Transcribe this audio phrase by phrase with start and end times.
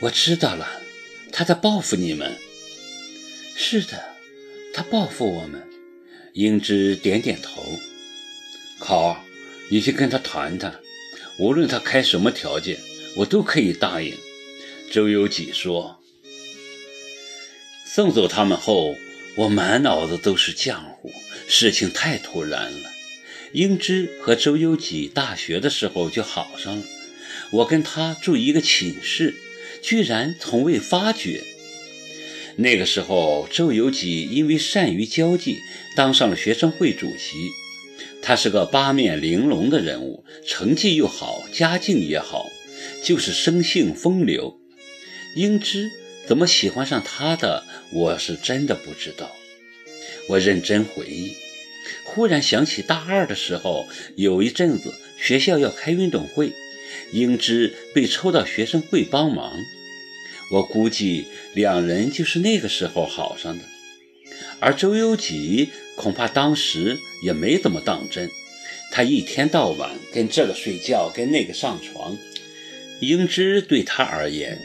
[0.00, 0.82] 我知道了，
[1.32, 2.36] 他在报复你们。
[3.56, 4.16] 是的，
[4.72, 5.62] 他报复我们。
[6.34, 7.62] 英之点点头。
[8.78, 9.24] 好，
[9.70, 10.80] 你去跟他谈谈，
[11.38, 12.78] 无论他开什么条件，
[13.16, 14.14] 我都可以答应。
[14.90, 16.00] 周有几说。
[17.86, 18.96] 送走他们后，
[19.36, 21.12] 我满脑子都是浆糊，
[21.46, 22.90] 事情太突然了。
[23.54, 26.82] 英之和周有几大学的时候就好上了，
[27.52, 29.36] 我跟他住一个寝室。
[29.80, 31.44] 居然从未发觉。
[32.56, 35.58] 那个时候，周游几因为善于交际，
[35.94, 37.36] 当上了学生会主席。
[38.22, 42.46] 他是个八面玲珑的人物，成绩又好，家境也好，
[43.04, 44.58] 就是生性风流。
[45.36, 45.90] 英之
[46.26, 49.30] 怎么喜欢上他的，我是真的不知道。
[50.30, 51.34] 我认真回忆，
[52.04, 56.52] 忽然想起大二的时候，有一阵子学校要开运动会。
[57.12, 59.52] 英之被抽到学生会帮忙，
[60.52, 63.64] 我估计两人就是那个时候好上的。
[64.60, 68.30] 而周有几恐怕当时也没怎么当真，
[68.90, 72.16] 他一天到晚跟这个睡觉，跟那个上床。
[73.00, 74.58] 英之对他而言，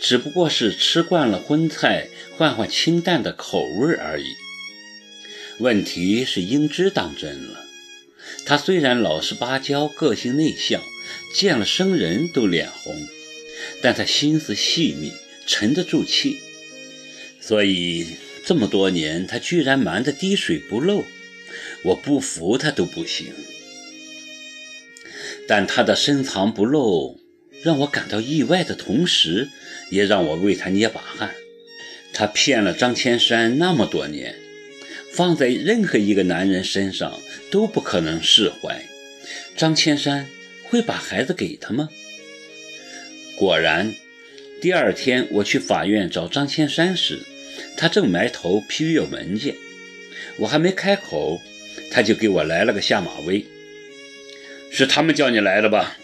[0.00, 4.26] 只不过是吃惯了荤菜，换换清淡的口味而已。
[5.58, 7.64] 问题是英之当真了。
[8.46, 10.82] 他虽然老实巴交，个性内向，
[11.34, 13.06] 见了生人都脸红，
[13.80, 15.12] 但他心思细密，
[15.46, 16.38] 沉得住气。
[17.40, 18.06] 所以
[18.44, 21.04] 这么多年，他居然瞒得滴水不漏，
[21.84, 23.32] 我不服他都不行。
[25.46, 27.20] 但他的深藏不露，
[27.62, 29.48] 让我感到意外的同时，
[29.90, 31.34] 也让我为他捏把汗。
[32.12, 34.36] 他骗了张千山那么多年。
[35.14, 38.84] 放在任何一个男人身上都不可能释怀。
[39.56, 40.26] 张千山
[40.64, 41.88] 会把孩子给他吗？
[43.36, 43.94] 果然，
[44.60, 47.20] 第二天我去法院找张千山时，
[47.76, 49.54] 他正埋头批阅文件。
[50.38, 51.40] 我还没开口，
[51.92, 53.46] 他就给我来了个下马威
[54.72, 55.96] ：“是他们叫你来的吧？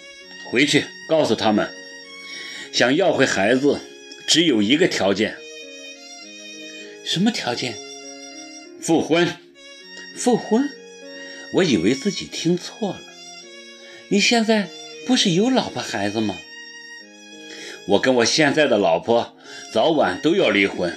[0.51, 1.69] 回去告诉他们，
[2.73, 3.81] 想要回孩子，
[4.29, 5.35] 只有一个条件。
[7.05, 7.75] 什么条件？”
[8.81, 9.37] 复婚，
[10.17, 10.71] 复婚，
[11.53, 13.01] 我以为自己听错了。
[14.09, 14.69] 你现在
[15.07, 16.39] 不是有老婆孩子吗？
[17.87, 19.37] 我跟我现在的老婆
[19.73, 20.97] 早晚都要离婚。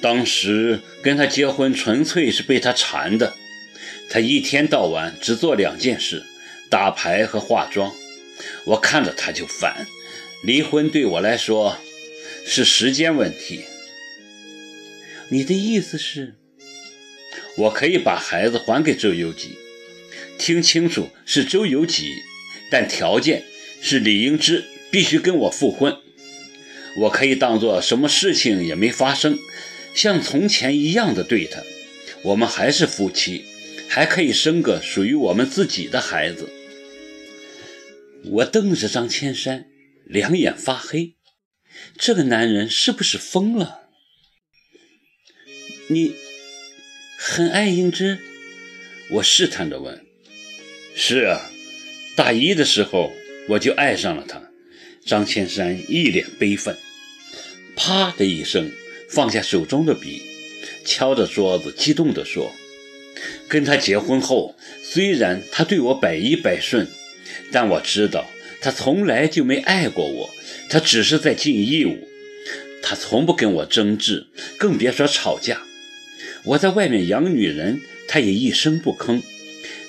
[0.00, 3.34] 当时跟他结婚纯粹是被他缠的。
[4.08, 6.24] 他一天到晚只做两件事：
[6.70, 7.92] 打牌和化妆。
[8.64, 9.86] 我看着他就烦。
[10.42, 11.76] 离婚对我来说
[12.46, 13.64] 是时间问题。
[15.28, 16.34] 你的意思是？
[17.56, 19.56] 我可以把孩子还给周游几，
[20.38, 22.14] 听清楚，是周游几，
[22.70, 23.44] 但条件
[23.80, 25.98] 是李英之必须跟我复婚。
[26.96, 29.38] 我可以当做什么事情也没发生，
[29.94, 31.62] 像从前一样的对他。
[32.24, 33.44] 我们还是夫妻，
[33.88, 36.48] 还可以生个属于我们自己的孩子。
[38.24, 39.66] 我瞪着张千山，
[40.06, 41.16] 两眼发黑。
[41.98, 43.88] 这个男人是不是疯了？
[45.88, 46.14] 你？
[47.34, 48.18] 很爱英之，
[49.08, 50.04] 我试探着问
[50.94, 51.50] ：“是啊，
[52.14, 53.10] 大一的时候
[53.48, 54.50] 我就爱上了她。”
[55.06, 56.76] 张千山一脸悲愤，
[57.74, 58.70] 啪的一声
[59.08, 60.20] 放下手中的笔，
[60.84, 62.52] 敲着桌子，激动地说
[63.48, 66.86] ：“跟他结婚后，虽然他对我百依百顺，
[67.50, 70.30] 但我知道他从来就没爱过我，
[70.68, 72.06] 他只是在尽义务，
[72.82, 74.26] 他从不跟我争执，
[74.58, 75.62] 更别说吵架。”
[76.44, 79.22] 我在外面养女人，他也一声不吭。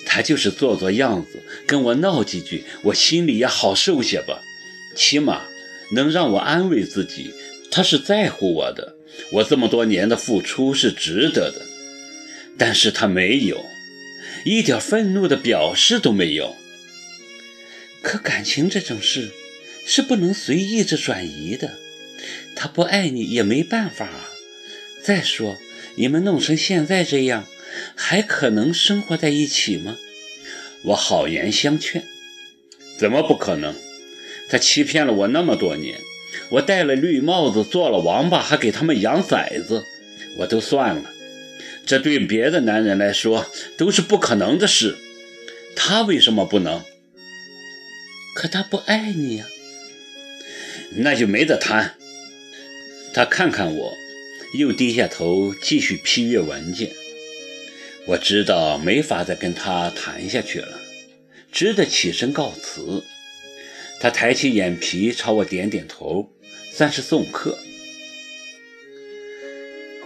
[0.05, 4.43] 他就是做做样子，跟我闹几句，我心里也好受些吧。
[4.95, 5.43] 起码
[5.93, 7.31] 能让我安慰自己，
[7.71, 8.95] 他是在乎我的，
[9.31, 11.61] 我这么多年的付出是值得的。
[12.57, 13.65] 但是他没有，
[14.45, 16.55] 一点愤怒的表示都没有。
[18.03, 19.31] 可感情这种事
[19.87, 21.79] 是不能随意着转移的，
[22.55, 24.29] 他不爱你也没办法啊。
[25.01, 25.57] 再说。
[25.95, 27.45] 你们弄成现在这样，
[27.95, 29.97] 还可能生活在一起吗？
[30.85, 32.03] 我好言相劝，
[32.97, 33.75] 怎么不可能？
[34.49, 35.99] 他欺骗了我那么多年，
[36.49, 39.83] 我戴了绿帽子做了王八，还给他们养崽子，
[40.39, 41.09] 我都算了。
[41.85, 43.45] 这对别的男人来说
[43.77, 44.97] 都是不可能的事，
[45.75, 46.83] 他为什么不能？
[48.35, 49.45] 可他不爱你呀，
[50.97, 51.95] 那就没得谈。
[53.13, 54.02] 他看看我。
[54.53, 56.91] 又低下头继续批阅文件。
[58.05, 60.79] 我知道没法再跟他谈下去了，
[61.51, 63.03] 只得起身告辞。
[63.99, 66.29] 他抬起眼皮朝我点点头，
[66.71, 67.57] 算是送客。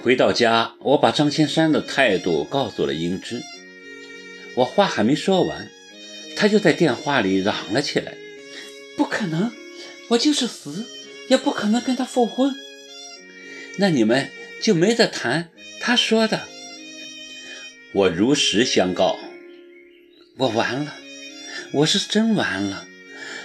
[0.01, 3.41] 回到家，我把张千山的态度告诉了英芝。
[4.55, 5.69] 我话还没说完，
[6.35, 8.13] 他就在电话里嚷了起来
[8.95, 9.51] ：“不可能！
[10.09, 10.85] 我就是死
[11.27, 12.55] 也不可能跟他复婚。
[13.77, 14.29] 那你们
[14.61, 16.41] 就没得谈。”他说的。
[17.93, 19.17] 我如实相告
[20.37, 20.95] ：“我完了，
[21.71, 22.85] 我是真完了，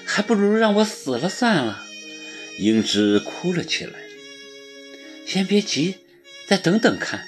[0.04, 1.86] 还不如让我死了算了。”
[2.58, 3.92] 英芝哭了起来。
[5.26, 5.96] 先别急，
[6.46, 7.24] 再等等看，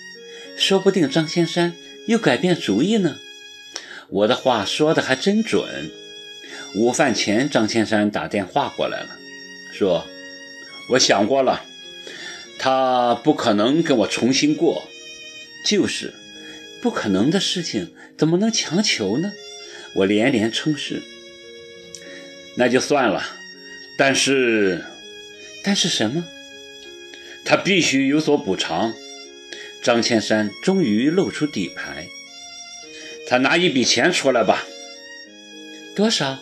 [0.58, 1.74] 说不定张先山
[2.06, 3.18] 又改变主意呢。
[4.10, 5.90] 我的话说的还真准。
[6.74, 9.16] 午饭前，张千山打电话过来了，
[9.72, 10.06] 说
[10.90, 11.64] ：“我想过了，
[12.58, 14.88] 他不可能跟我重新过。
[15.66, 16.12] 就是
[16.82, 19.32] 不可能的事情，怎么能强求呢？”
[19.96, 21.02] 我连连称是。
[22.56, 23.24] 那就算了，
[23.96, 24.84] 但是，
[25.62, 26.26] 但是什么？
[27.44, 28.92] 他必须有所补偿。
[29.82, 32.08] 张千山终于露出底牌。
[33.26, 34.66] 他拿一笔钱出来吧，
[35.94, 36.40] 多少？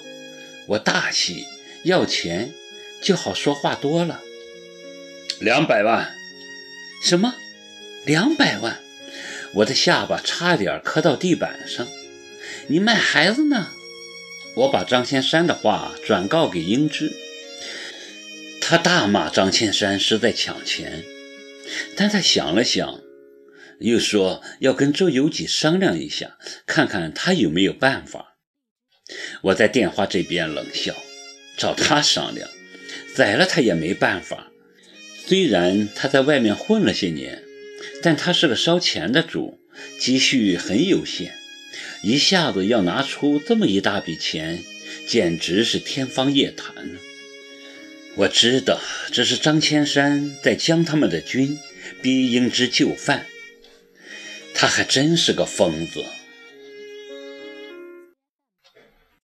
[0.67, 1.45] 我大喜，
[1.85, 2.53] 要钱
[3.01, 4.21] 就好说话多了。
[5.43, 6.15] 两百万？
[7.03, 7.35] 什么？
[8.07, 8.81] 两百万？
[9.55, 11.89] 我的下巴差点磕到地板上。
[12.69, 13.73] 你卖孩子呢？
[14.55, 17.13] 我把张千山的话转告给英芝，
[18.61, 21.03] 他大骂张千山是在抢钱，
[21.97, 23.01] 但他想了想。
[23.81, 28.37] 又说要跟周有己商量一下，看看他有没有办法。
[29.43, 30.95] 我在电话这边冷笑，
[31.59, 32.49] 找他商量，
[33.17, 34.52] 宰了他也没办法。
[35.33, 37.43] 虽然他在外面混了些年，
[38.03, 39.59] 但他是个烧钱的主，
[39.99, 41.33] 积蓄很有限，
[42.03, 44.63] 一下子要拿出这么一大笔钱，
[45.07, 46.75] 简直是天方夜谭。
[48.17, 48.79] 我知道
[49.11, 51.59] 这是张千山在将他们的军
[52.03, 53.25] 逼英之就范。
[54.53, 56.05] 他还真是个疯子。